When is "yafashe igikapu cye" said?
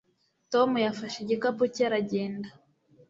0.85-1.83